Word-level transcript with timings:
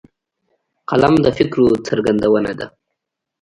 قلم 0.89 1.13
د 1.21 1.25
فکرو 1.37 1.67
څرګندونه 1.87 2.51
ده 2.59 2.67